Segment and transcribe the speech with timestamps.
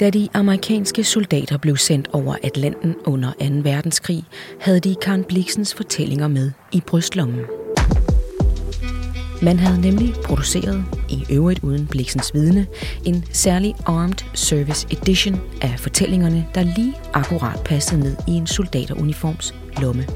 [0.00, 3.44] Da de amerikanske soldater blev sendt over Atlanten under 2.
[3.62, 4.24] verdenskrig,
[4.60, 7.40] havde de Karen Bliksens fortællinger med i brystlommen.
[9.42, 12.66] Man havde nemlig produceret, i øvrigt uden Bliksens vidne,
[13.04, 19.54] en særlig Armed Service Edition af fortællingerne, der lige akkurat passede ned i en soldateruniforms
[19.80, 20.06] lomme.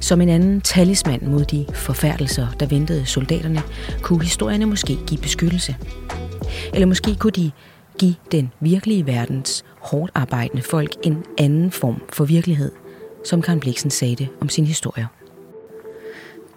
[0.00, 3.62] Som en anden talisman mod de forfærdelser, der ventede soldaterne,
[4.02, 5.76] kunne historierne måske give beskyttelse.
[6.74, 7.50] Eller måske kunne de
[7.98, 12.72] give den virkelige verdens hårdt arbejdende folk en anden form for virkelighed,
[13.24, 15.06] som Karen Bliksen sagde det om sin historie.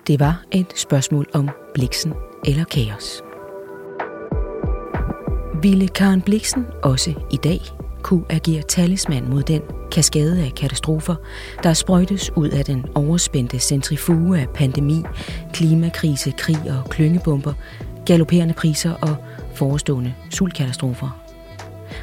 [0.07, 2.13] Det var et spørgsmål om Bliksen
[2.45, 3.21] eller kaos.
[5.61, 7.61] Ville Karen Bliksen også i dag
[8.01, 9.61] kunne agere talisman mod den
[9.91, 11.15] kaskade af katastrofer,
[11.63, 15.03] der sprøjtes ud af den overspændte centrifuge af pandemi,
[15.53, 17.53] klimakrise, krig og klyngebomber,
[18.05, 19.15] galopperende priser og
[19.61, 21.09] forestående sultkatastrofer.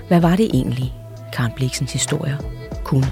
[0.08, 0.92] Hvad var det egentlig,
[1.32, 2.38] Karen Bliksens historie
[2.84, 3.06] kunne?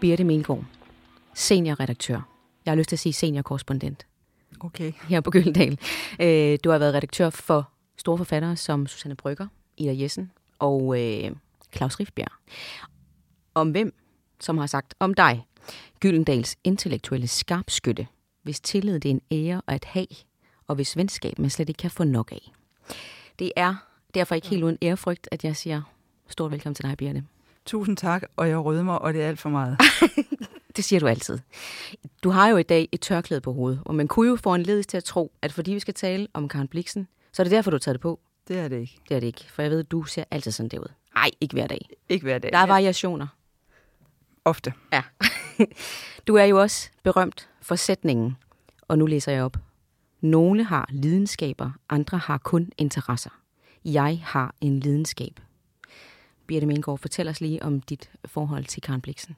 [0.00, 0.64] Birte Melgaard,
[1.34, 2.28] seniorredaktør.
[2.64, 4.06] Jeg har lyst til at sige seniorkorrespondent.
[4.60, 4.92] Okay.
[5.08, 5.78] Her på Gyldendal.
[6.20, 11.30] Øh, du har været redaktør for store forfattere som Susanne Brygger, Ida Jessen og øh,
[11.76, 12.32] Claus Rifbjerg.
[13.54, 13.94] Om hvem,
[14.40, 15.46] som har sagt om dig,
[16.00, 18.06] Gyldendals intellektuelle skarpskytte,
[18.44, 20.06] hvis tillid det er en ære at have,
[20.66, 22.52] og hvis venskab man slet ikke kan få nok af.
[23.38, 23.74] Det er
[24.14, 25.82] derfor ikke helt uden ærefrygt, at jeg siger
[26.28, 27.24] stort velkommen til dig, Birte.
[27.66, 29.78] Tusind tak, og jeg rødmer, og det er alt for meget.
[30.76, 31.38] det siger du altid.
[32.22, 34.62] Du har jo i dag et tørklæde på hovedet, og man kunne jo få en
[34.62, 37.50] ledelse til at tro, at fordi vi skal tale om Karen Bliksen, så er det
[37.50, 38.20] derfor, du har taget det på.
[38.48, 38.98] Det er det ikke.
[39.08, 40.92] Det er det ikke, for jeg ved, at du ser altid sådan derud.
[41.14, 41.88] Nej, ikke hver dag.
[42.08, 42.52] Ikke hver dag.
[42.52, 43.26] Der er variationer.
[44.44, 44.72] Ofte.
[44.92, 45.02] Ja.
[46.26, 48.36] du er jo også berømt for sætningen,
[48.88, 49.56] og nu læser jeg op.
[50.20, 53.30] Nogle har lidenskaber, andre har kun interesser.
[53.84, 55.40] Jeg har en lidenskab.
[56.46, 59.36] Birte Mengård, fortæl os lige om dit forhold til Karen Bliksen.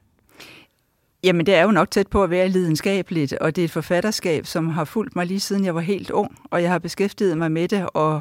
[1.25, 4.47] Jamen, det er jo nok tæt på at være lidenskabeligt, og det er et forfatterskab,
[4.47, 7.53] som har fulgt mig lige siden jeg var helt ung, og jeg har beskæftiget mig
[7.53, 8.21] med det, og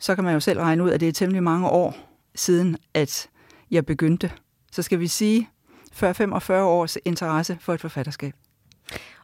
[0.00, 1.96] så kan man jo selv regne ud, at det er temmelig mange år
[2.34, 3.28] siden, at
[3.70, 4.32] jeg begyndte.
[4.72, 5.48] Så skal vi sige,
[5.96, 8.32] før 45 års interesse for et forfatterskab.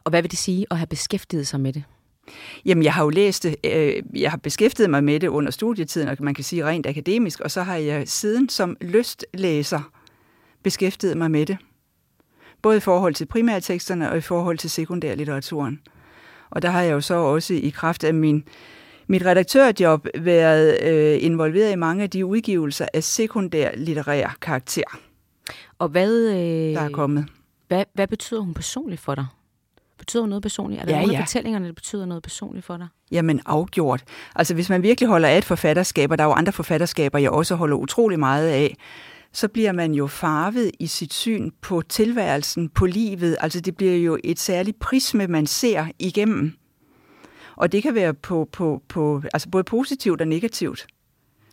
[0.03, 1.83] Og hvad vil det sige at have beskæftiget sig med det?
[2.65, 6.07] Jamen, jeg har jo læst det, øh, jeg har beskæftiget mig med det under studietiden,
[6.07, 9.91] og man kan sige rent akademisk, og så har jeg siden som lystlæser
[10.63, 11.57] beskæftiget mig med det.
[12.61, 15.79] Både i forhold til primærteksterne og i forhold til sekundærlitteraturen.
[16.49, 18.43] Og der har jeg jo så også i kraft af min,
[19.07, 24.99] mit redaktørjob været øh, involveret i mange af de udgivelser af sekundær litterær karakter.
[25.79, 26.35] Og hvad, øh,
[26.75, 27.25] der er kommet.
[27.67, 29.25] Hvad, hvad betyder hun personligt for dig?
[29.97, 30.81] Betyder noget personligt?
[30.81, 31.19] Er der ja, nogle ja.
[31.19, 32.87] af fortællingerne, der betyder noget personligt for dig?
[33.11, 34.03] Jamen afgjort.
[34.35, 37.31] Altså hvis man virkelig holder af et forfatterskab, og der er jo andre forfatterskaber, jeg
[37.31, 38.77] også holder utrolig meget af,
[39.31, 43.37] så bliver man jo farvet i sit syn på tilværelsen, på livet.
[43.39, 46.53] Altså det bliver jo et særligt prisme, man ser igennem.
[47.55, 50.87] Og det kan være på, på, på altså både positivt og negativt.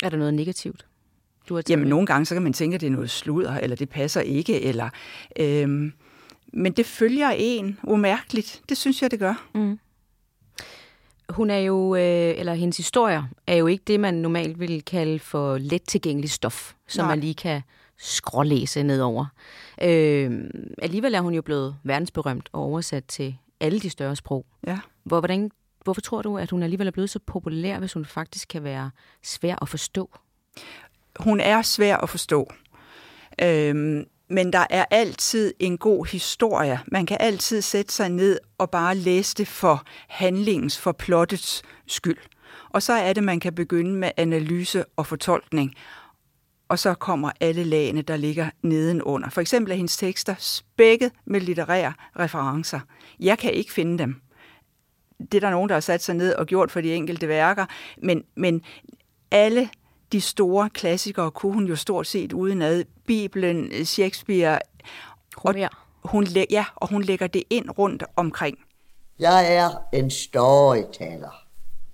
[0.02, 0.86] Er der noget negativt?
[1.50, 1.90] Du har Jamen, med?
[1.90, 4.62] nogle gange så kan man tænke, at det er noget sludder, eller det passer ikke,
[4.62, 4.90] eller...
[5.40, 5.92] Øhm,
[6.52, 8.62] men det følger en umærkeligt.
[8.68, 9.48] Det synes jeg, det gør.
[9.54, 9.78] Mm.
[11.30, 15.18] Hun er jo, øh, eller hendes historier, er jo ikke det, man normalt vil kalde
[15.18, 17.14] for let tilgængelig stof, som Nej.
[17.14, 17.62] man lige kan
[17.98, 19.26] skrålæse nedover.
[19.82, 20.50] Øh,
[20.82, 24.46] alligevel er hun jo blevet verdensberømt og oversat til alle de større sprog.
[24.66, 24.78] Ja.
[25.04, 25.50] Hvor, hvordan,
[25.84, 28.90] hvorfor tror du, at hun alligevel er blevet så populær, hvis hun faktisk kan være
[29.22, 30.10] svær at forstå?
[31.24, 32.52] Hun er svær at forstå.
[33.42, 36.80] Øhm, men der er altid en god historie.
[36.86, 42.18] Man kan altid sætte sig ned og bare læse det for handlingens, for plottets skyld.
[42.70, 45.74] Og så er det, man kan begynde med analyse og fortolkning.
[46.68, 49.28] Og så kommer alle lagene, der ligger nedenunder.
[49.28, 52.80] For eksempel er hendes tekster spækket med litterære referencer.
[53.20, 54.20] Jeg kan ikke finde dem.
[55.18, 57.66] Det er der nogen, der har sat sig ned og gjort for de enkelte værker.
[58.02, 58.62] Men, men
[59.30, 59.68] alle
[60.12, 62.84] de store klassikere kunne hun jo stort set udenad.
[63.06, 64.58] Bibelen, Shakespeare.
[65.36, 65.54] Og
[66.04, 68.58] hun, ja, og hun lægger det ind rundt omkring.
[69.18, 71.44] Jeg er en storyteller,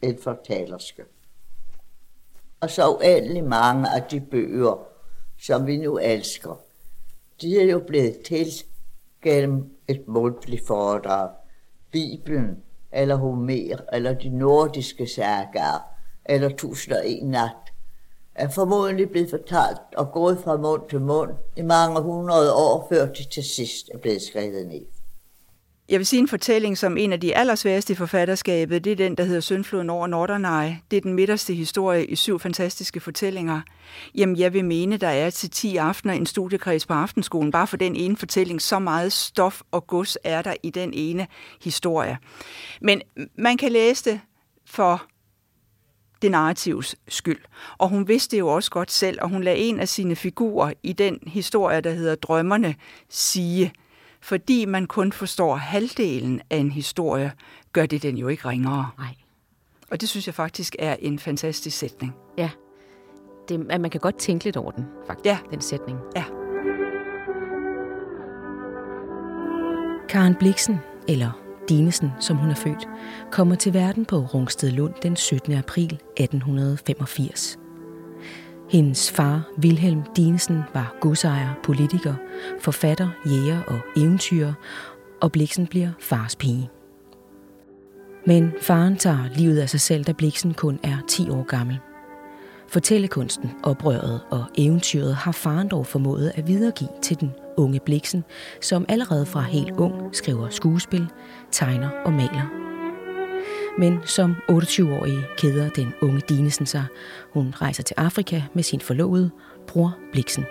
[0.03, 1.03] en fortalerske.
[2.61, 4.87] Og så uendelig mange af de bøger,
[5.39, 6.61] som vi nu elsker,
[7.41, 8.47] de er jo blevet til
[9.23, 11.31] gennem et mundtligt foredrag.
[11.91, 12.63] Bibelen,
[12.93, 15.79] eller Homer, eller de nordiske sagaer,
[16.25, 17.66] eller Tusind og en nat,
[18.39, 23.07] er formodentlig blevet fortalt og gået fra mund til mund i mange hundrede år, før
[23.07, 24.87] de til sidst er blevet skrevet ned.
[25.89, 29.15] jeg vil sige en fortælling, som en af de allersværeste i forfatterskabet, det er den,
[29.15, 30.73] der hedder Søndfloden over Norderney.
[30.91, 33.61] Det er den midterste historie i syv fantastiske fortællinger.
[34.15, 37.77] Jamen, jeg vil mene, der er til 10 aftener en studiekreds på aftenskolen, bare for
[37.77, 38.63] den ene fortælling.
[38.63, 41.27] Så meget stof og gods er der i den ene
[41.63, 42.19] historie.
[42.81, 43.03] Men
[43.39, 44.21] man kan læse det
[44.67, 45.03] for
[46.23, 47.41] det narrativs skyld.
[47.79, 50.73] Og hun vidste det jo også godt selv, og hun lagde en af sine figurer
[50.83, 52.75] i den historie, der hedder Drømmerne,
[53.09, 53.73] sige,
[54.21, 57.33] fordi man kun forstår halvdelen af en historie,
[57.73, 58.91] gør det den jo ikke ringere.
[58.99, 59.15] Nej.
[59.91, 62.13] Og det synes jeg faktisk er en fantastisk sætning.
[62.39, 62.51] Ja.
[63.49, 65.39] Det, at man kan godt tænke lidt over den, faktisk, Ja.
[65.51, 65.99] den sætning.
[66.17, 66.25] Ja.
[70.09, 70.79] Karen Bliksen,
[71.09, 72.89] eller Dinesen, som hun er født,
[73.31, 75.53] kommer til verden på Rungsted Lund den 17.
[75.53, 75.85] april
[76.17, 77.59] 1885.
[78.71, 82.15] Hendes far, Wilhelm Dinesen, var godsejer, politiker,
[82.61, 84.53] forfatter, jæger og eventyrer,
[85.21, 86.71] og Bliksen bliver fars pige.
[88.27, 91.79] Men faren tager livet af sig selv, da Bliksen kun er 10 år gammel.
[92.69, 98.25] Fortællekunsten, oprøret og eventyret har faren dog formået at videregive til den unge Bliksen,
[98.61, 101.07] som allerede fra helt ung skriver skuespil,
[101.51, 102.67] tegner og maler.
[103.79, 106.85] Men som 28-årig keder den unge Dinesen sig.
[107.33, 109.31] Hun rejser til Afrika med sin forlovede,
[109.67, 110.45] bror Bliksen.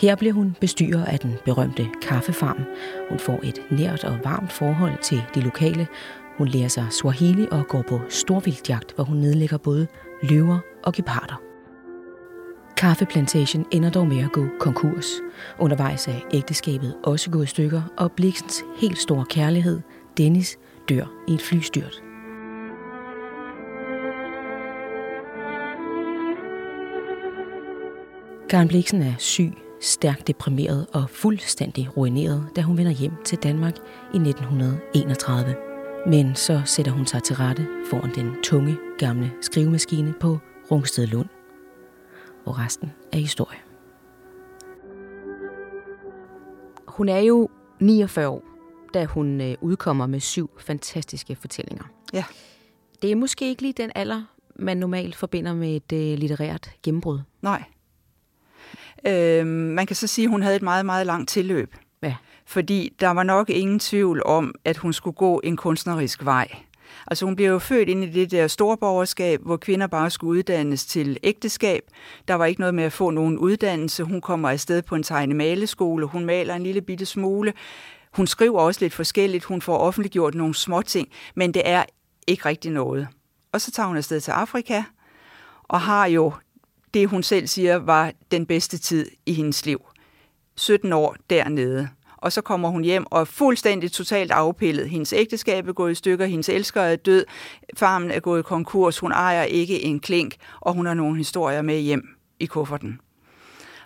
[0.00, 2.64] Her bliver hun bestyrer af den berømte kaffefarm.
[3.08, 5.86] Hun får et nært og varmt forhold til de lokale.
[6.38, 9.86] Hun lærer sig Swahili og går på storvildtjagt, hvor hun nedlægger både
[10.22, 11.40] løver og geparder.
[12.76, 15.06] Kaffeplantagen ender dog med at gå konkurs.
[15.58, 19.80] Undervejs er ægteskabet også gået i stykker, og Bliksens helt store kærlighed,
[20.16, 20.58] Dennis,
[20.88, 22.02] dør i et flystyrt.
[28.48, 33.76] Karen Bliksen er syg, stærkt deprimeret og fuldstændig ruineret, da hun vender hjem til Danmark
[34.14, 35.56] i 1931.
[36.06, 40.38] Men så sætter hun sig til rette foran den tunge, gamle skrivemaskine på
[40.70, 41.28] Rungsted Lund.
[42.46, 43.58] Og resten er historie.
[46.88, 47.48] Hun er jo
[47.80, 48.44] 49 år,
[48.94, 51.84] da hun øh, udkommer med syv fantastiske fortællinger.
[52.12, 52.24] Ja.
[53.02, 54.22] Det er måske ikke lige den alder,
[54.56, 57.20] man normalt forbinder med et øh, litterært gennembrud.
[57.42, 57.62] Nej.
[59.06, 61.74] Øhm, man kan så sige, at hun havde et meget, meget langt tilløb.
[62.02, 62.16] Ja.
[62.46, 66.48] Fordi der var nok ingen tvivl om, at hun skulle gå en kunstnerisk vej.
[67.06, 70.86] Altså hun blev jo født ind i det der storborgerskab, hvor kvinder bare skulle uddannes
[70.86, 71.82] til ægteskab.
[72.28, 74.02] Der var ikke noget med at få nogen uddannelse.
[74.02, 76.06] Hun kommer afsted på en tegnemaleskole.
[76.06, 77.52] Hun maler en lille bitte smule.
[78.12, 79.44] Hun skriver også lidt forskelligt.
[79.44, 81.84] Hun får offentliggjort nogle små ting, men det er
[82.26, 83.08] ikke rigtig noget.
[83.52, 84.82] Og så tager hun afsted til Afrika
[85.62, 86.32] og har jo
[86.94, 89.80] det, hun selv siger, var den bedste tid i hendes liv.
[90.56, 91.88] 17 år dernede.
[92.20, 94.90] Og så kommer hun hjem og er fuldstændig totalt afpillet.
[94.90, 97.24] Hendes ægteskab er gået i stykker, hendes elsker er død,
[97.76, 101.62] farmen er gået i konkurs, hun ejer ikke en klink, og hun har nogle historier
[101.62, 102.08] med hjem
[102.40, 103.00] i kufferten.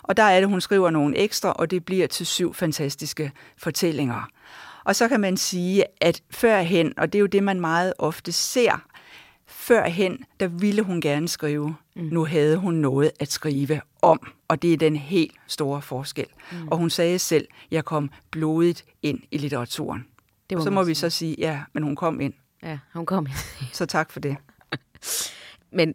[0.03, 4.29] Og der er det, hun skriver nogle ekstra, og det bliver til syv fantastiske fortællinger.
[4.83, 8.31] Og så kan man sige, at førhen, og det er jo det, man meget ofte
[8.31, 8.81] ser,
[9.47, 11.75] førhen, der ville hun gerne skrive.
[11.95, 12.03] Mm.
[12.03, 16.25] Nu havde hun noget at skrive om, og det er den helt store forskel.
[16.51, 16.67] Mm.
[16.67, 20.05] Og hun sagde selv, jeg kom blodigt ind i litteraturen.
[20.49, 20.95] Det så må vi sige.
[20.95, 22.33] så sige, ja, men hun kom ind.
[22.63, 23.27] Ja, hun kom.
[23.73, 24.37] Så tak for det.
[25.71, 25.93] Men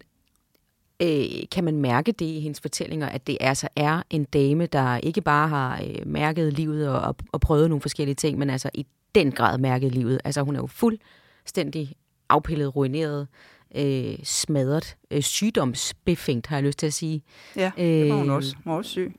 [1.03, 4.97] øh, kan man mærke det i hendes fortællinger, at det altså er en dame, der
[4.97, 8.71] ikke bare har øh, mærket livet og, og, og prøvet nogle forskellige ting, men altså
[8.75, 10.21] i den grad mærket livet.
[10.25, 11.95] Altså hun er jo fuldstændig
[12.29, 13.29] afpillet, ruineret,
[13.75, 17.23] øh, smadret, øh, sygdomsbefængt, har jeg lyst til at sige.
[17.57, 18.55] Ja, det var hun Øh, også.
[18.65, 19.13] Hun var også syg.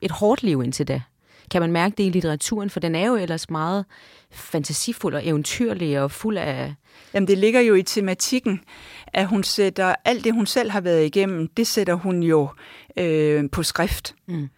[0.00, 1.02] Et hårdt liv indtil da.
[1.50, 2.70] Kan man mærke det i litteraturen?
[2.70, 3.84] For den er jo ellers meget
[4.30, 6.74] fantasifuld og eventyrlig og fuld af...
[7.14, 8.60] Jamen, det ligger jo i tematikken,
[9.06, 12.48] at hun sætter alt det, hun selv har været igennem, det sætter hun jo
[12.96, 14.14] øh, på skrift.
[14.26, 14.48] Mm.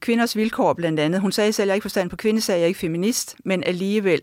[0.00, 1.20] Kvinders vilkår blandt andet.
[1.20, 4.20] Hun sagde selv, at jeg ikke forstand på kvindesag, jeg er ikke feminist, men alligevel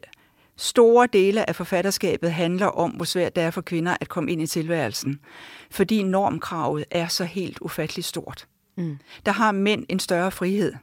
[0.58, 4.42] store dele af forfatterskabet handler om, hvor svært det er for kvinder at komme ind
[4.42, 5.20] i tilværelsen.
[5.72, 8.48] Fordi normkravet er så helt ufatteligt stort.
[8.78, 8.98] Mm.
[9.26, 10.74] Der har mænd en større frihed.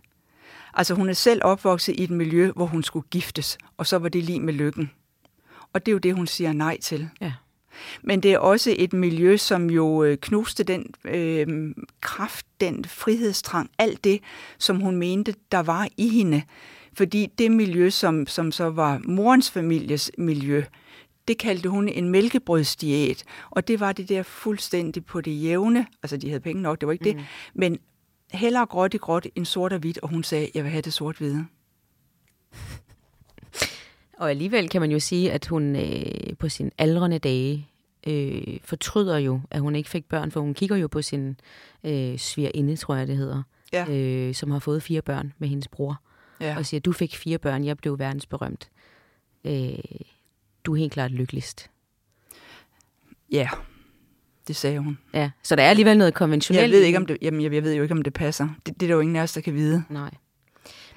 [0.74, 4.08] Altså hun er selv opvokset i et miljø, hvor hun skulle giftes, og så var
[4.08, 4.90] det lige med lykken.
[5.72, 7.08] Og det er jo det, hun siger nej til.
[7.20, 7.32] Ja.
[8.02, 13.70] Men det er også et miljø, som jo øh, knuste den øh, kraft, den frihedstrang,
[13.78, 14.20] alt det,
[14.58, 16.42] som hun mente, der var i hende.
[17.00, 20.64] Fordi det miljø, som, som så var morens families miljø,
[21.28, 23.24] det kaldte hun en mælkebrødsdiæt.
[23.50, 25.86] Og det var det der fuldstændig på det jævne.
[26.02, 27.16] Altså, de havde penge nok, det var ikke mm.
[27.18, 27.26] det.
[27.54, 27.78] Men
[28.32, 30.92] hellere gråt i gråt end sort og hvidt, og hun sagde, jeg vil have det
[30.92, 31.46] sort-hvide.
[34.18, 37.68] Og alligevel kan man jo sige, at hun øh, på sin aldrende dage
[38.06, 41.36] øh, fortryder jo, at hun ikke fik børn, for hun kigger jo på sin
[41.84, 43.42] øh, svigerinde, tror jeg det hedder,
[43.72, 43.90] Ja.
[43.90, 46.00] øh, som har fået fire børn med hendes bror,
[46.40, 46.56] Ja.
[46.56, 48.70] og siger, du fik fire børn, jeg blev verdensberømt.
[49.44, 49.72] Øh,
[50.64, 51.70] du er helt klart lykkeligst.
[53.32, 53.48] ja,
[54.48, 54.98] det sagde hun.
[55.14, 56.62] Ja, så der er alligevel noget konventionelt.
[56.62, 58.48] Jeg ved, ikke, om det, jamen, jeg, jeg ved jo ikke, om det passer.
[58.66, 59.84] Det, det er der jo ingen af os, der kan vide.
[59.88, 60.10] Nej.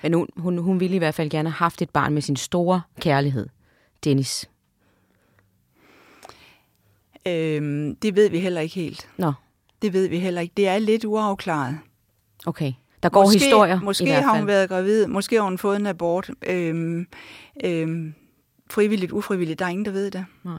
[0.03, 2.35] Men hun, hun, hun ville i hvert fald gerne have haft et barn med sin
[2.35, 3.49] store kærlighed,
[4.03, 4.49] Dennis.
[7.27, 9.09] Øhm, det ved vi heller ikke helt.
[9.17, 9.33] Nå,
[9.81, 10.53] Det ved vi heller ikke.
[10.57, 11.79] Det er lidt uafklaret.
[12.45, 12.73] okay.
[13.03, 14.41] Der går måske, historier Måske i hvert har fald.
[14.41, 15.07] hun været gravid.
[15.07, 16.29] Måske har hun fået en abort.
[16.47, 17.07] Øhm,
[17.63, 18.13] øhm,
[18.69, 19.59] frivilligt, ufrivilligt.
[19.59, 20.25] Der er ingen, der ved det.
[20.43, 20.57] Nej.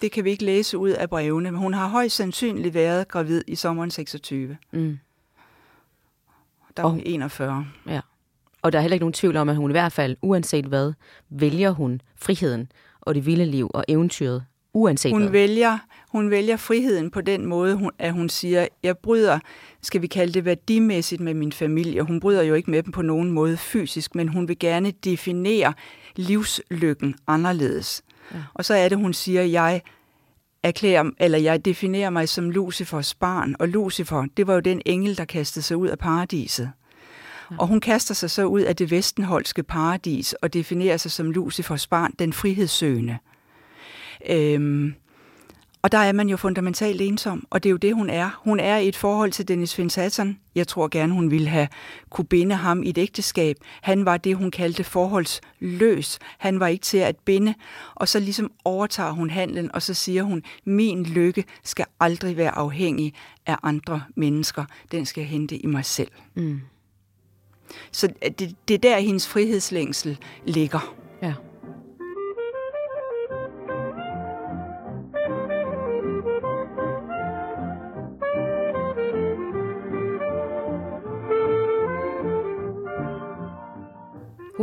[0.00, 1.50] Det kan vi ikke læse ud af brevene.
[1.50, 4.56] Men hun har højst sandsynligt været gravid i sommeren 26.
[4.72, 4.98] Mm.
[6.76, 7.66] Der er hun 41.
[7.86, 8.00] Ja.
[8.62, 10.92] Og der er heller ikke nogen tvivl om, at hun i hvert fald, uanset hvad,
[11.30, 15.30] vælger hun friheden og det vilde liv og eventyret, uanset Hun hvad.
[15.30, 15.78] vælger,
[16.16, 19.38] hun vælger friheden på den måde, at hun siger, jeg bryder,
[19.82, 22.02] skal vi kalde det værdimæssigt med min familie.
[22.02, 25.72] Hun bryder jo ikke med dem på nogen måde fysisk, men hun vil gerne definere
[26.16, 28.02] livslykken anderledes.
[28.34, 28.38] Ja.
[28.54, 29.82] Og så er det, hun siger, jeg
[30.62, 35.16] erklærer, eller jeg definerer mig som Lucifers barn, og Lucifer, det var jo den engel,
[35.16, 36.70] der kastede sig ud af paradiset.
[37.50, 37.56] Ja.
[37.58, 41.86] Og hun kaster sig så ud af det vestenholske paradis og definerer sig som Lucifers
[41.86, 43.18] barn, den frihedssøgende.
[44.30, 44.94] Øhm,
[45.86, 48.40] og der er man jo fundamentalt ensom, og det er jo det, hun er.
[48.44, 50.38] Hun er i et forhold til Dennis Finsaton.
[50.54, 51.68] Jeg tror gerne, hun ville have
[52.10, 53.56] kunne binde ham i et ægteskab.
[53.82, 56.18] Han var det, hun kaldte forholdsløs.
[56.38, 57.54] Han var ikke til at binde.
[57.94, 62.50] Og så ligesom overtager hun handlen, og så siger hun, min lykke skal aldrig være
[62.50, 63.14] afhængig
[63.46, 64.64] af andre mennesker.
[64.92, 66.10] Den skal jeg hente i mig selv.
[66.34, 66.60] Mm.
[67.92, 70.94] Så det, det er der, hendes frihedslængsel ligger.
[71.22, 71.34] Ja.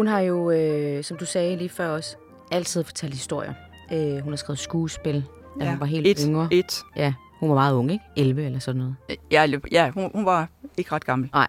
[0.04, 2.16] Hun har jo, øh, som du sagde lige før også,
[2.52, 3.54] altid fortalt historier.
[3.94, 5.24] Øh, hun har skrevet skuespil,
[5.60, 6.48] da hun var helt et, yngre.
[6.52, 6.82] Et.
[6.96, 8.04] Ja, hun var meget ung, ikke?
[8.18, 8.96] 11 eller sådan noget.
[9.32, 11.30] Ja, ja hun, hun var ikke ret gammel.
[11.34, 11.48] Nej,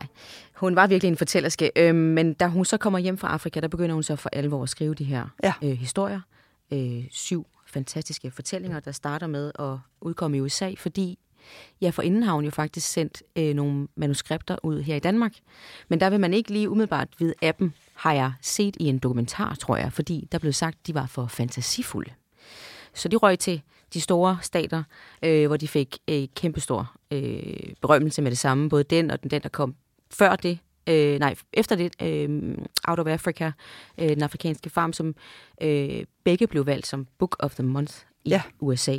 [0.55, 1.71] hun var virkelig en fortællerske.
[1.77, 4.63] Øh, men da hun så kommer hjem fra Afrika, der begynder hun så for alvor
[4.63, 5.53] at skrive de her Ja.
[5.63, 6.21] øh, historier.
[6.73, 11.19] Øh, syv fantastiske fortællinger, der starter med at udkomme i USA, fordi
[11.81, 15.33] ja, for inden har hun jo faktisk sendt øh, nogle manuskripter ud her i Danmark.
[15.89, 17.73] Men der vil man ikke lige umiddelbart vide af dem,
[18.05, 21.07] har jeg set i en dokumentar, tror jeg, fordi der blev sagt, at de var
[21.07, 22.11] for fantasifulde.
[22.95, 23.63] Så de røg til
[23.95, 24.83] de store stater,
[25.23, 28.69] øh, hvor de fik øh, kæmpestor øh, berømmelse med det samme.
[28.69, 29.75] Både den og den, den der kom
[30.11, 32.59] før det, øh, nej, efter det, øh,
[32.89, 33.53] Out of Africa,
[33.99, 35.15] øh, den afrikanske farm, som
[35.63, 37.95] øh, begge blev valgt som Book of the Month
[38.25, 38.43] i Ja.
[38.61, 38.99] USA.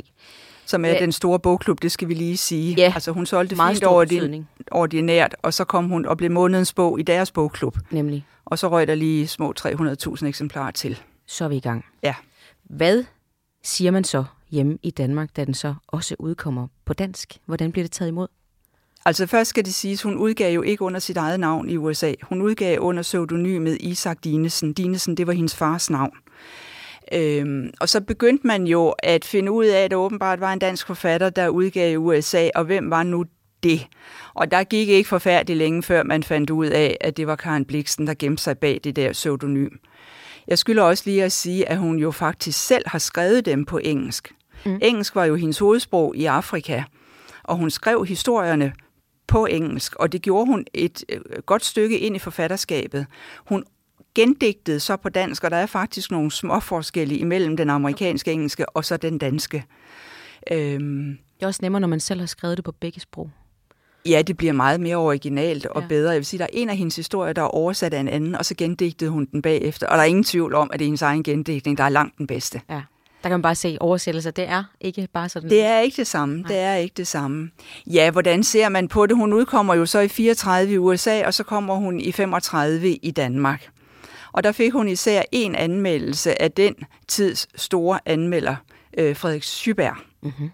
[0.66, 0.98] Som er Ja.
[0.98, 2.74] den store bogklub, det skal vi lige sige.
[2.78, 2.92] Ja.
[2.94, 4.48] Altså hun solgte Meget fint over betydning.
[4.70, 7.78] ordinært, og så kom hun og blev månedens bog i deres bogklub.
[7.90, 11.00] Nemlig, Og så røg der lige små 300.000 eksemplarer til.
[11.26, 11.84] så er vi i gang.
[12.02, 12.14] Ja.
[12.64, 13.04] Hvad
[13.64, 17.38] siger man så hjemme i Danmark, da den så også udkommer på dansk?
[17.46, 18.28] Hvordan bliver det taget imod?
[19.04, 22.12] Altså først skal det siges, hun udgav jo ikke under sit eget navn i USA.
[22.22, 24.72] Hun udgav under pseudonymet Isak Dinesen.
[24.72, 26.10] Dinesen, det var hendes fars navn.
[27.12, 30.58] Øhm, og så begyndte man jo at finde ud af, at der åbenbart var en
[30.58, 33.24] dansk forfatter, der udgav i USA, og hvem var nu
[33.62, 33.86] det?
[34.34, 37.64] Og der gik ikke forfærdeligt længe, før man fandt ud af, at det var Karen
[37.64, 39.70] Bliksen, der gemte sig bag det der pseudonym.
[40.48, 43.78] Jeg skylder også lige at sige, at hun jo faktisk selv har skrevet dem på
[43.78, 44.34] engelsk.
[44.66, 44.78] Mm.
[44.82, 46.82] Engelsk var jo hendes hovedsprog i Afrika,
[47.42, 48.72] og hun skrev historierne
[49.26, 53.06] på engelsk, og det gjorde hun et øh, godt stykke ind i forfatterskabet.
[53.48, 53.64] Hun
[54.16, 58.68] gendigtede så på dansk, og der er faktisk nogle små forskelle imellem den amerikanske engelske
[58.68, 59.64] og så den danske.
[60.52, 63.30] Øhm, Det er også nemmere, når man selv har skrevet det på begge sprog.
[64.06, 65.88] ja, det bliver meget mere originalt og Ja.
[65.88, 66.10] bedre.
[66.10, 68.34] Jeg vil sige, der er en af hendes historier, der er oversat af en anden,
[68.34, 69.86] og så gendigtede hun den bagefter.
[69.86, 72.18] Og der er ingen tvivl om, at det er hendes egen gendigtning, der er langt
[72.18, 72.60] den bedste.
[72.70, 72.74] Ja.
[73.22, 74.30] Der kan man bare se oversættelser.
[74.30, 75.50] Det er ikke bare sådan.
[75.50, 76.44] Det er ikke det samme.
[76.48, 77.50] Det er ikke det samme.
[77.86, 79.16] Ja, hvordan ser man på det?
[79.16, 83.10] Hun udkommer jo så i 34 i USA, og så kommer hun i 35 i
[83.10, 83.68] Danmark.
[84.36, 86.74] Og der fik hun især en anmeldelse af den
[87.08, 88.56] tids store anmelder,
[88.98, 89.96] øh, Frederik Syberg.
[90.22, 90.50] Mm-hmm.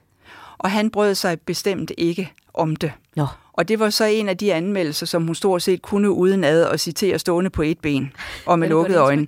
[0.59, 2.93] Og han brød sig bestemt ikke om det.
[3.17, 6.45] Nå, Og det var så en af de anmeldelser, som hun stort set kunne uden
[6.45, 8.13] ad og citere stående på et ben
[8.47, 9.27] og med lukkede øjne.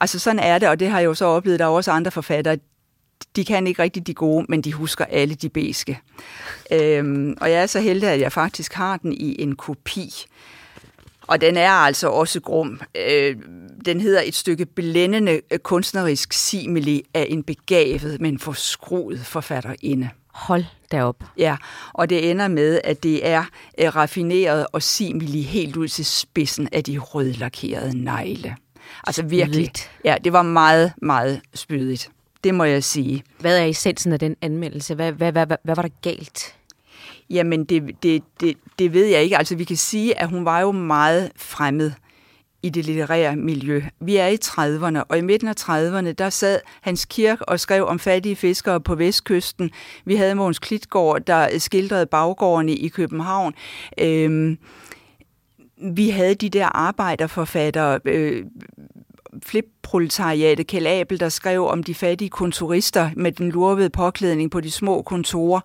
[0.00, 1.58] Altså sådan er det, og det har jeg jo så oplevet.
[1.58, 2.56] Der er også andre forfattere,
[3.36, 6.00] de kan ikke rigtig de gode, men de husker alle de beske.
[6.72, 10.12] Øhm, og jeg er så heldig, at jeg faktisk har den i en kopi.
[11.28, 12.80] Og den er altså også grum.
[12.94, 13.36] Øh,
[13.84, 20.08] den hedder et stykke blændende øh, kunstnerisk simili af en begavet, men forskruet forfatterinde.
[20.32, 21.24] Hold derop.
[21.38, 21.56] Ja,
[21.92, 23.44] og det ender med, at det er
[23.78, 28.56] øh, raffineret og simili helt ud til spidsen af de rødlakerede negle.
[29.06, 29.66] Altså virkelig.
[29.66, 29.90] Spydigt.
[30.04, 32.10] Ja, det var meget, meget spydigt.
[32.44, 33.22] Det må jeg sige.
[33.40, 34.94] Hvad er essensen af den anmeldelse?
[34.94, 36.54] Hvad, hvad, hvad, hvad, hvad var der galt?
[37.30, 39.38] Jamen, det, det, det, det ved jeg ikke.
[39.38, 41.92] Altså, vi kan sige, at hun var jo meget fremmed
[42.62, 43.82] i det litterære miljø.
[44.00, 47.86] Vi er i 30'erne, og i midten af 30'erne, der sad Hans Kirk og skrev
[47.86, 49.70] om fattige fiskere på vestkysten.
[50.04, 53.54] Vi havde Måns Klitgaard, der skildrede baggårdene i København.
[54.00, 54.58] Øhm,
[55.82, 58.44] vi havde de der arbejderforfattere, øh,
[59.42, 64.70] flipproletariatet Kjell Abel, der skrev om de fattige kontorister med den lurvede påklædning på de
[64.70, 65.60] små kontorer.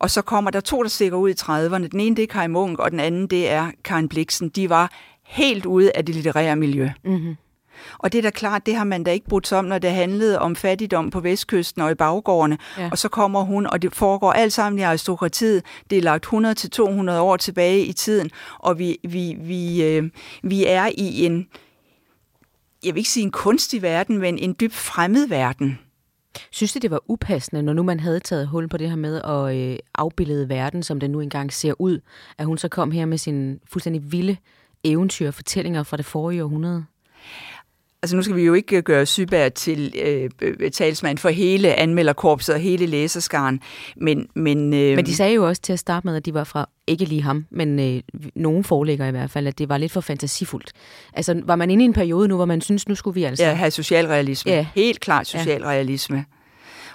[0.00, 1.88] Og så kommer der to, der stikker ud i 30'erne.
[1.88, 4.48] Den ene, det er Kai Munk, og den anden, det er Karen Bliksen.
[4.48, 4.92] De var
[5.24, 6.90] helt ude af det litterære miljø.
[7.04, 7.36] Mm-hmm.
[7.98, 9.90] Og det er da klart, det har man da ikke brudt sig om, når det
[9.90, 12.58] handlede om fattigdom på vestkysten og i baggårdene.
[12.78, 12.88] Ja.
[12.92, 15.64] Og så kommer hun, og det foregår alt sammen i aristokratiet.
[15.90, 20.10] Det er lagt 100-200 år tilbage i tiden, og vi, vi, vi, øh,
[20.42, 21.46] vi er i en,
[22.84, 25.78] jeg vil ikke sige en kunstig verden, men en dybt fremmed verden.
[26.50, 29.22] Synes du, det var upassende, når nu man havde taget hul på det her med
[29.22, 32.00] at øh, afbillede verden, som den nu engang ser ud,
[32.38, 34.36] at hun så kom her med sin fuldstændig vilde
[34.84, 36.84] eventyr og fortællinger fra det forrige århundrede?
[38.02, 42.54] Altså nu skal vi jo ikke gøre Syberg til øh, øh, talsmand for hele anmelderkorpset
[42.54, 43.60] og hele læserskaren,
[43.96, 44.28] men...
[44.34, 46.68] Men, øh, Men de sagde jo også til at starte med, at de var fra,
[46.86, 48.02] ikke lige ham, men øh,
[48.34, 50.72] nogen forelægger i hvert fald, at det var lidt for fantasifuldt.
[51.12, 53.44] Altså var man inde i en periode nu, hvor man synes, nu skulle vi altså...
[53.44, 54.52] Ja, have socialrealisme.
[54.52, 54.66] Ja.
[54.74, 56.24] Helt klart socialrealisme.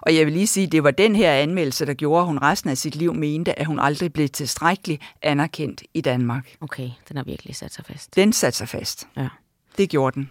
[0.02, 2.70] Og jeg vil lige sige, det var den her anmeldelse, der gjorde, at hun resten
[2.70, 6.56] af sit liv mente, at hun aldrig blev tilstrækkeligt anerkendt i Danmark.
[6.62, 8.16] Okay, den har virkelig sat sig fast.
[8.16, 9.08] Den satte sig fast.
[9.18, 9.28] Ja.
[9.78, 10.30] Det gjorde den.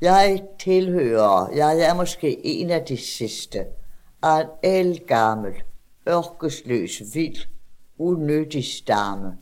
[0.00, 3.66] Jeg tilhører, jeg er måske en af de sidste,
[4.22, 5.52] af en elgammel,
[6.08, 7.46] ørkesløs, vild,
[7.98, 9.32] unødig stamme,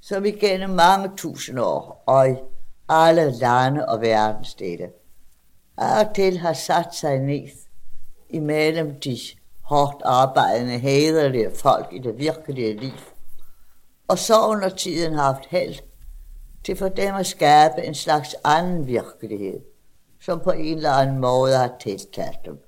[0.00, 2.34] som igennem mange tusind år og i
[2.88, 4.90] alle lande og verdensdele
[5.76, 7.48] af og til har sat sig ned
[8.30, 9.18] imellem de
[9.60, 12.98] hårdt arbejdende, hæderlige folk i det virkelige liv,
[14.08, 15.74] og så under tiden har haft held
[16.64, 19.60] til for dem at skabe en slags anden virkelighed,
[20.20, 22.58] som på en eller anden måde har tiltalt dem.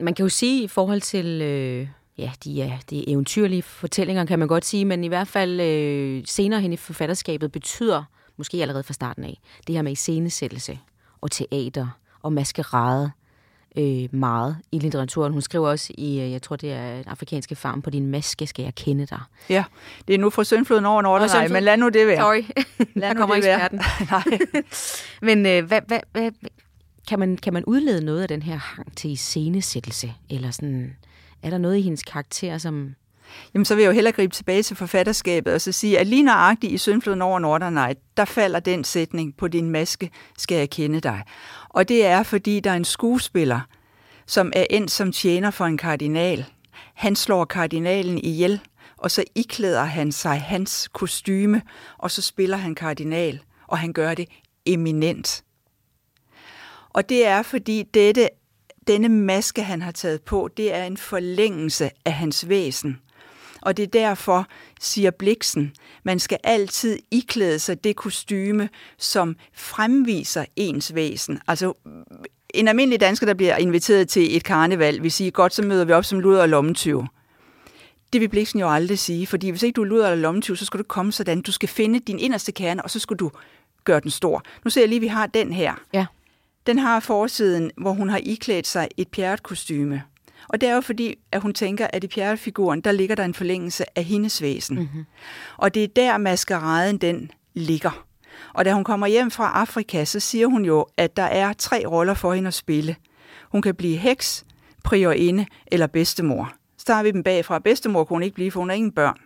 [0.00, 4.38] Man kan jo sige i forhold til, øh, ja, de ja, de eventyrlige fortællinger, kan
[4.38, 8.04] man godt sige, men i hvert fald øh, senere hen i forfatterskabet betyder,
[8.36, 10.78] måske allerede fra starten af, det her med iscenesættelse
[11.20, 13.10] og teater og maskerade
[13.76, 15.32] øh, meget i litteraturen.
[15.32, 18.46] Hun skriver også i, øh, jeg tror det er den afrikanske farm, på din maske
[18.46, 19.20] skal jeg kende dig.
[19.48, 19.64] Ja,
[20.08, 22.16] det er nu fra Søndfloden over Norderney, Søndflod- men lad nu det være.
[22.20, 22.42] Sorry,
[22.94, 23.80] Lad der kommer det eksperten.
[24.10, 24.38] Nej.
[25.28, 26.30] Men øh, hvad, hvad, hvad,
[27.08, 30.12] kan, man, kan man udlede noget af den her hang til iscenesættelse?
[30.30, 30.96] Eller sådan,
[31.42, 32.94] er der noget i hendes karakter, som...
[33.54, 36.22] Jamen, så vil jeg jo hellere gribe tilbage til forfatterskabet og så sige, at lige
[36.22, 41.00] nøjagtigt i Søndfloden over Norderney, der falder den sætning, på din maske skal jeg kende
[41.00, 41.22] dig.
[41.76, 43.60] Og det er, fordi der er en skuespiller,
[44.26, 46.44] som er endt som tjener for en kardinal.
[46.94, 48.60] Han slår kardinalen ihjel,
[48.96, 51.62] og så iklæder han sig hans kostyme,
[51.98, 54.28] og så spiller han kardinal, og han gør det
[54.66, 55.44] eminent.
[56.90, 58.28] Og det er, fordi dette,
[58.86, 63.00] denne maske, han har taget på, det er en forlængelse af hans væsen.
[63.66, 64.46] Og det er derfor,
[64.80, 65.72] siger Bliksen,
[66.04, 71.38] man skal altid iklæde sig det kostyme, som fremviser ens væsen.
[71.48, 71.72] Altså,
[72.54, 75.92] en almindelig dansker, der bliver inviteret til et karneval, vil sige, godt, så møder vi
[75.92, 77.04] op som luder og lommetyv.
[78.12, 80.64] Det vil Bliksen jo aldrig sige, fordi hvis ikke du er luder eller lommetyv, så
[80.64, 81.40] skal du komme sådan.
[81.40, 83.30] Du skal finde din inderste kerne, og så skal du
[83.84, 84.42] gøre den stor.
[84.64, 85.74] Nu ser jeg lige, at vi har den her.
[85.92, 86.06] Ja.
[86.66, 90.02] Den har forsiden, hvor hun har iklædt sig et pjerret-kostyme.
[90.48, 93.34] Og det er jo fordi, at hun tænker, at i pjerret-figuren, der ligger der en
[93.34, 94.78] forlængelse af hendes væsen.
[94.78, 95.04] Mm-hmm.
[95.56, 98.04] Og det er der maskeraden, den ligger.
[98.54, 101.82] Og da hun kommer hjem fra Afrika, så siger hun jo, at der er tre
[101.86, 102.96] roller for hende at spille.
[103.50, 104.44] Hun kan blive heks,
[104.84, 106.52] priorinde eller bedstemor.
[106.78, 107.58] Så tager vi dem bagfra.
[107.58, 109.16] Bedstemor kunne hun ikke blive, for hun har ingen børn.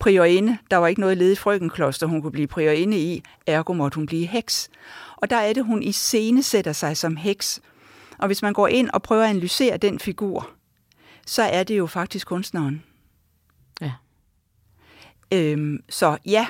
[0.00, 4.06] Priorinde, der var ikke noget ledigt frøkenkloster, hun kunne blive priorinde i, ergo måtte hun
[4.06, 4.68] blive heks.
[5.16, 7.60] Og der er det, hun i scene sætter sig som heks.
[8.18, 10.50] Og hvis man går ind og prøver at analysere den figur,
[11.26, 12.84] så er det jo faktisk kunstneren.
[13.80, 13.92] Ja.
[15.32, 16.46] Øhm, så ja,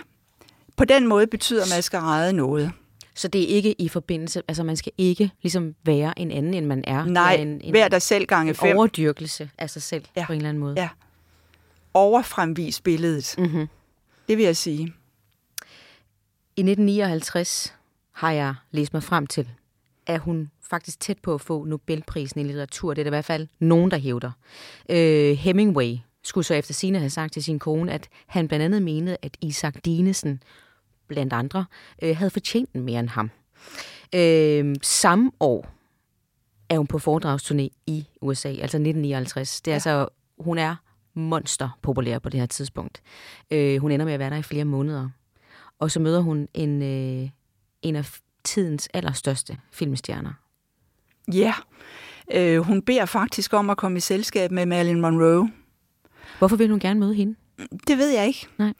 [0.76, 2.72] på den måde betyder maskerade noget.
[3.14, 6.66] Så det er ikke i forbindelse, altså man skal ikke ligesom være en anden, end
[6.66, 7.04] man er.
[7.04, 8.76] Nej, en, en, hver dig selv gange en fem.
[8.76, 10.26] overdyrkelse af sig selv Ja.
[10.26, 10.74] på en eller anden måde.
[10.80, 10.88] Ja.
[11.94, 13.34] Overfremvis billedet.
[13.38, 13.66] Mm-hmm.
[14.28, 14.82] Det vil jeg sige.
[16.56, 17.74] I 1959
[18.12, 19.48] har jeg læst mig frem til,
[20.06, 22.94] at hun faktisk tæt på at få Nobelprisen i litteratur.
[22.94, 24.30] Det er der i hvert fald nogen, der hævder.
[24.88, 28.82] Øh, Hemingway skulle så efter sine have sagt til sin kone, at han blandt andet
[28.82, 30.42] mente, at Isaac Dinesen,
[31.08, 31.64] blandt andre,
[32.02, 33.30] øh, havde fortjent den mere end ham.
[34.14, 35.74] Øh, samme år
[36.68, 39.60] er hun på foredragsturné i USA, altså 1959.
[39.60, 39.74] Det er ja.
[39.74, 40.76] altså, hun er
[41.14, 43.02] monster populær på det her tidspunkt.
[43.50, 45.08] Øh, hun ender med at være der i flere måneder.
[45.78, 47.28] Og så møder hun en, øh,
[47.82, 50.32] en af tidens allerstørste filmstjerner.
[51.32, 51.54] Ja,
[52.34, 55.50] øh, hun beder faktisk om at komme i selskab med Marilyn Monroe.
[56.38, 57.34] Hvorfor vil hun gerne møde hende?
[57.88, 58.46] Det ved jeg ikke.
[58.58, 58.72] Nej.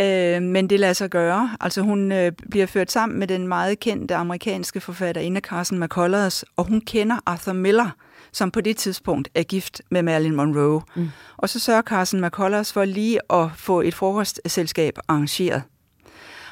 [0.00, 1.56] Øh, men det lader sig gøre.
[1.60, 6.64] Altså hun øh, bliver ført sammen med den meget kendte amerikanske forfatterinde Carson McCullers, og
[6.64, 7.90] hun kender Arthur Miller,
[8.32, 10.82] som på det tidspunkt er gift med Marilyn Monroe.
[10.96, 11.08] Mm.
[11.36, 15.62] Og så sørger Carson McCullers for lige at få et frokostselskab arrangeret.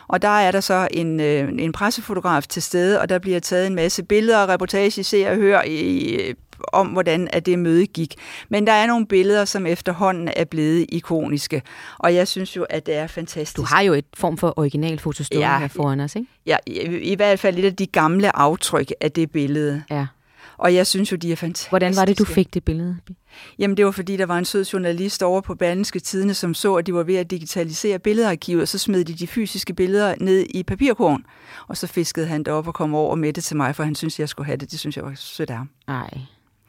[0.09, 3.67] Og der er der så en, øh, en pressefotograf til stede, og der bliver taget
[3.67, 6.35] en masse billeder og reportage, ser og hører i,
[6.73, 8.15] om, hvordan at det møde gik.
[8.49, 11.63] Men der er nogle billeder, som efterhånden er blevet ikoniske,
[11.99, 13.57] og jeg synes jo, at det er fantastisk.
[13.57, 16.29] Du har jo et form for originalfoto stående ja, her foran os, ikke?
[16.47, 19.83] Ja, i, i hvert fald lidt af de gamle aftryk af det billede.
[19.91, 20.07] Ja.
[20.59, 21.71] Og jeg synes jo, de er fantastiske.
[21.71, 22.97] Hvordan var det, du fik det billede?
[23.59, 26.75] Jamen, det var fordi, der var en sød journalist over på Berlingske Tidene, som så,
[26.75, 30.47] at de var ved at digitalisere billedarkivet, og så smed de de fysiske billeder ned
[30.51, 31.25] i papirkorn.
[31.69, 33.95] Og så fiskede han det op og kom over med det til mig, for han
[33.95, 34.71] synes, jeg skulle have det.
[34.71, 35.71] Det synes jeg var sødt af ham.
[35.87, 36.11] Nej,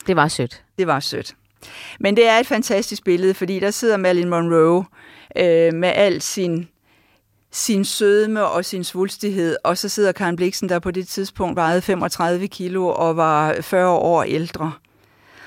[0.08, 0.64] det var sødt.
[0.78, 1.36] Det var sødt.
[2.00, 4.86] Men det er et fantastisk billede, fordi der sidder Marilyn Monroe
[5.38, 6.68] øh, med al sin
[7.52, 11.82] sin sødme og sin svulstighed, og så sidder Karen Bliksen, der på det tidspunkt vejede
[11.82, 14.72] 35 kilo og var 40 år ældre.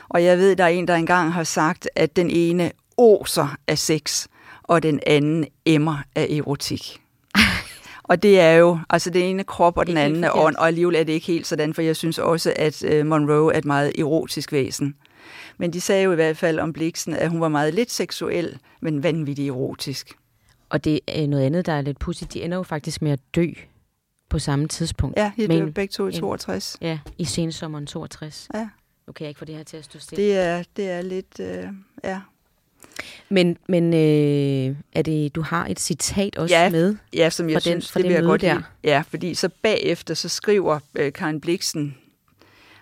[0.08, 3.78] Og jeg ved, der er en, der engang har sagt, at den ene oser af
[3.78, 4.26] sex,
[4.62, 7.00] og den anden emmer af erotik.
[8.02, 10.96] og det er jo, altså den ene krop, og den anden er ånd, og alligevel
[10.96, 13.92] er det ikke helt sådan, for jeg synes også, at øh, Monroe er et meget
[13.98, 14.94] erotisk væsen.
[15.58, 18.58] Men de sagde jo i hvert fald om Bliksen, at hun var meget lidt seksuel,
[18.80, 20.16] men vanvittigt erotisk.
[20.72, 22.34] Og det er noget andet, der er lidt pudsigt.
[22.34, 23.46] De ender jo faktisk med at dø
[24.28, 25.18] på samme tidspunkt.
[25.18, 26.76] Ja, de dør begge to i 62.
[26.80, 28.48] En, ja, i sensommeren 62.
[28.54, 28.68] Ja.
[29.06, 30.24] Nu kan jeg ikke få det her til at stå stille.
[30.24, 31.64] Det er, det er lidt, øh,
[32.04, 32.20] ja.
[33.28, 36.96] Men, men øh, er det, du har et citat også ja, med?
[37.14, 38.62] Ja, som jeg synes, den, det vil jeg godt der.
[38.84, 41.96] Ja, fordi så bagefter, så skriver øh, Karen Bliksen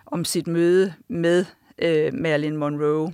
[0.07, 1.45] om sit møde med
[1.79, 3.13] øh, Marilyn Monroe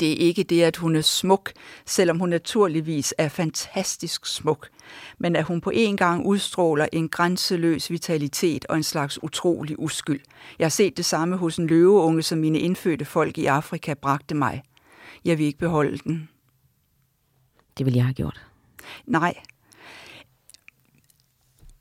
[0.00, 1.52] det er ikke det, at hun er smuk,
[1.86, 4.68] selvom hun naturligvis er fantastisk smuk,
[5.18, 10.20] men at hun på en gang udstråler en grænseløs vitalitet og en slags utrolig uskyld.
[10.58, 14.34] Jeg har set det samme hos en løveunge, som mine indfødte folk i Afrika bragte
[14.34, 14.62] mig.
[15.24, 16.28] Jeg vil ikke beholde den.
[17.78, 18.46] Det vil jeg have gjort.
[19.06, 19.34] Nej.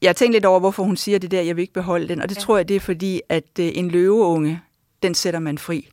[0.01, 2.21] Jeg har tænkt lidt over, hvorfor hun siger det der, jeg vil ikke beholde den,
[2.21, 2.41] og det ja.
[2.41, 4.62] tror jeg, det er fordi, at øh, en løveunge,
[5.03, 5.89] den sætter man fri.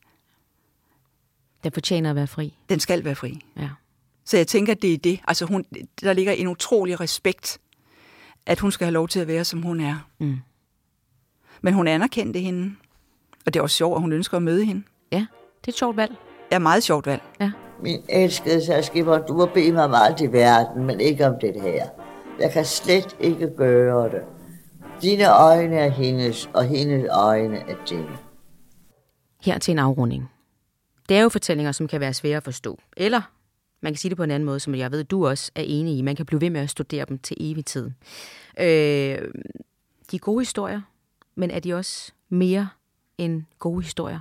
[1.65, 2.59] Den fortjener at være fri.
[2.69, 3.41] Den skal være fri.
[3.57, 3.69] Ja.
[4.25, 5.21] Så jeg tænker, det er det.
[5.29, 5.65] Altså hun,
[6.01, 7.59] der ligger en utrolig respekt,
[8.47, 10.09] at hun skal have lov til at være, som hun er.
[10.19, 10.37] Mm.
[11.63, 12.75] Men hun anerkendte hende.
[13.47, 14.83] Og det er også sjovt, at hun ønsker at møde hende.
[15.13, 15.27] Ja,
[15.61, 16.17] det er et sjovt valg.
[16.53, 17.23] Ja, meget sjovt valg.
[17.41, 17.53] Ja.
[17.83, 21.87] Min elskede særskipper, du har bedt mig meget i verden, men ikke om det her.
[22.41, 24.23] Jeg kan slet ikke gøre det.
[25.03, 28.19] Dine øjne er hendes, og hendes øjne er dine.
[29.43, 30.31] Her til en afrunding.
[31.09, 32.79] Det er jo fortællinger, som kan være svære at forstå.
[32.97, 33.23] Eller
[33.81, 35.99] man kan sige det på en anden måde, som jeg ved, du også er enig
[35.99, 36.03] i.
[36.03, 37.91] Man kan blive ved med at studere dem til evig tid.
[38.61, 38.67] Øh,
[40.11, 40.81] de er gode historier,
[41.35, 42.69] men er de også mere
[43.19, 44.21] end gode historier?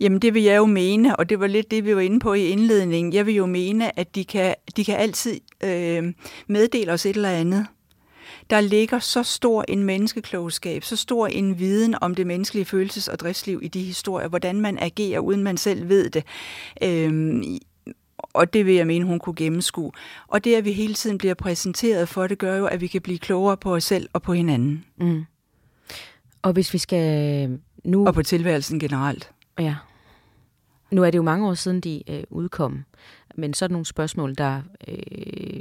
[0.00, 2.34] Jamen det vil jeg jo mene, og det var lidt det, vi var inde på
[2.34, 3.12] i indledningen.
[3.12, 6.14] Jeg vil jo mene, at de kan, de kan altid øh,
[6.46, 7.66] meddele os et eller andet
[8.50, 13.18] der ligger så stor en menneskeklogskab, så stor en viden om det menneskelige følelses- og
[13.18, 16.24] driftsliv i de historier, hvordan man agerer, uden man selv ved det.
[16.82, 17.58] Øhm,
[18.20, 19.92] og det vil jeg mene, hun kunne gennemskue.
[20.26, 23.00] Og det, at vi hele tiden bliver præsenteret for, det gør jo, at vi kan
[23.00, 24.84] blive klogere på os selv og på hinanden.
[25.00, 25.24] Mm.
[26.42, 28.06] Og hvis vi skal nu...
[28.06, 29.30] Og på tilværelsen generelt.
[29.58, 29.76] Ja.
[30.90, 32.84] Nu er det jo mange år siden, de øh, udkom
[33.38, 34.94] men sådan nogle spørgsmål, der, øh,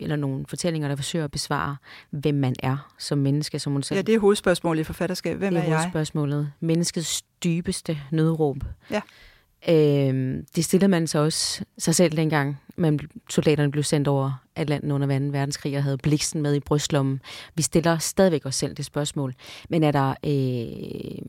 [0.01, 1.75] eller nogle fortællinger, der forsøger at besvare,
[2.09, 3.97] hvem man er som menneske, som hun selv...
[3.97, 5.37] Ja, det er hovedspørgsmålet i forfatterskab.
[5.37, 5.77] Hvem det er, er jeg?
[5.77, 6.51] hovedspørgsmålet.
[6.59, 8.57] Menneskets dybeste nødråb.
[8.91, 9.01] Ja.
[9.69, 14.91] Øh, det stillede man så også sig selv dengang, man, soldaterne blev sendt over Atlanten
[14.91, 15.25] under 2.
[15.25, 17.21] verdenskrig og havde bliksen med i brystlommen.
[17.55, 19.33] Vi stiller stadigvæk os selv det spørgsmål.
[19.69, 21.25] Men er der, øh,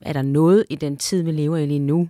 [0.00, 2.08] er der noget i den tid, vi lever i lige nu,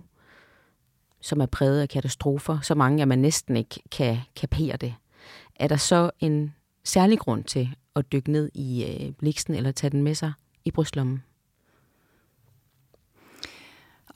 [1.23, 4.95] som er præget af katastrofer, så mange, at man næsten ikke kan kapere det,
[5.55, 9.91] er der så en særlig grund til at dykke ned i øh, bliksen eller tage
[9.91, 10.33] den med sig
[10.65, 11.23] i brystlommen?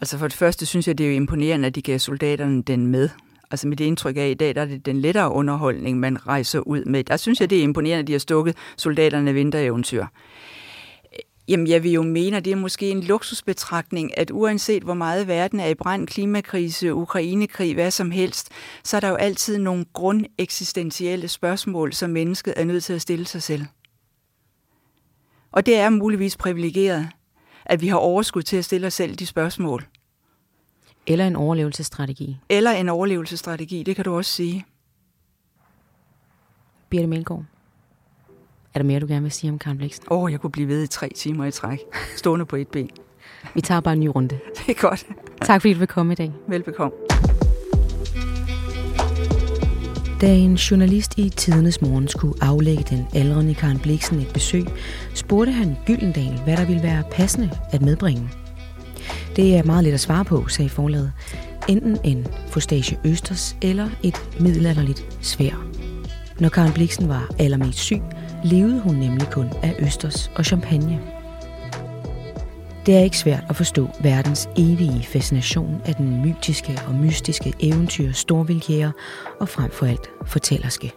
[0.02, 2.88] Altså for det første synes jeg, det er jo imponerende, at de gav soldaterne den
[2.88, 3.10] med.
[3.52, 6.86] Altså mit indtryk af i dag, der er det den lettere underholdning, man rejser ud
[6.86, 7.04] med.
[7.04, 10.06] Der synes jeg, det er imponerende, at de har stukket soldaterne vintereventyr.
[11.48, 15.28] Jamen, jeg vil jo mene, at det er måske en luksusbetragtning, at uanset hvor meget
[15.28, 18.50] verden er i brand, klimakrise, Ukrainekrig, hvad som helst,
[18.84, 23.26] så er der jo altid nogle grundeksistentielle spørgsmål, som mennesket er nødt til at stille
[23.26, 23.66] sig selv.
[25.52, 27.10] Og det er muligvis privilegeret,
[27.66, 29.86] at vi har overskud til at stille os selv de spørgsmål.
[31.08, 32.38] Eller en overlevelsesstrategi.
[32.50, 34.66] Eller en overlevelsesstrategi, det kan du også sige.
[36.90, 37.44] Birte Melgaard,
[38.78, 40.06] er der mere, du gerne vil sige om Karen Bliksen?
[40.12, 41.80] Åh, oh, jeg kunne blive ved i tre timer i træk,
[42.16, 42.90] stående på et ben.
[43.56, 44.40] Vi tager bare en ny runde.
[44.58, 45.06] Det er godt.
[45.42, 46.32] Tak fordi du vil komme i dag.
[46.48, 46.98] Velbekomme.
[50.22, 54.66] Da en journalist i Tidernes Morgen skulle aflægge den aldrende Karen Bliksen et besøg,
[55.14, 58.30] spurgte han Gyldendal, hvad der ville være passende at medbringe.
[59.36, 61.14] Det er meget let at svare på, sagde forlaget.
[61.68, 65.68] Enten en Fostage Østers eller et middelalderligt svær.
[66.40, 68.02] Når Karen Bliksen var allermest syg,
[68.52, 71.00] levede hun nemlig kun af Østers og champagne.
[72.86, 78.12] Det er ikke svært at forstå verdens evige fascination af den mytiske og mystiske eventyr
[78.12, 78.92] storvildjæger
[79.40, 80.94] og frem for alt fortællerske.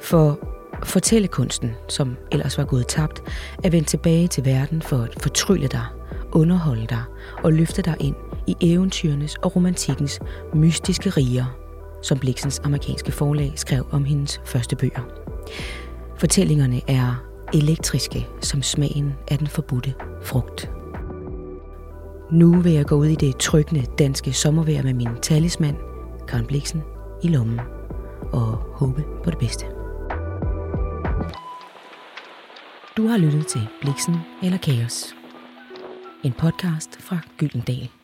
[0.00, 0.38] For
[0.84, 3.22] fortællekunsten, som ellers var gået tabt,
[3.64, 5.84] er vendt tilbage til verden for at fortrylle dig,
[6.32, 7.02] underholde dig
[7.44, 8.14] og løfte dig ind
[8.46, 10.20] i eventyrenes og romantikkens
[10.54, 11.44] mystiske riger,
[12.02, 15.02] som Bliksens amerikanske forlag skrev om hendes første bøger.
[16.18, 20.70] Fortællingerne er elektriske som smagen af den forbudte frugt.
[22.32, 25.76] Nu vil jeg gå ud i det tryggende danske sommervejr med min talisman,
[26.28, 26.82] Karen Bliksen,
[27.22, 27.60] i lommen
[28.32, 29.64] og håbe på det bedste.
[32.96, 35.14] Du har lyttet til Bliksen eller Kaos.
[36.22, 37.97] En podcast fra Gyldendal.